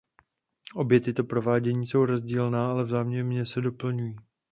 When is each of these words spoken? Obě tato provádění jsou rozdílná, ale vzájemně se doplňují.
Obě 0.75 0.99
tato 0.99 1.23
provádění 1.23 1.87
jsou 1.87 2.05
rozdílná, 2.05 2.69
ale 2.71 2.83
vzájemně 2.83 3.45
se 3.45 3.61
doplňují. 3.61 4.15